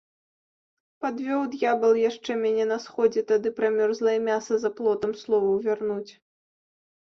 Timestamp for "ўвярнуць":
5.57-6.11